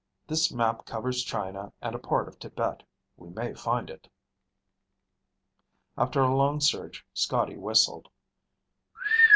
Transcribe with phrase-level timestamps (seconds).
[0.25, 2.81] This map covers China and a part of Tibet.
[3.17, 4.09] We may find it."
[5.95, 8.09] After a long search, Scotty whistled.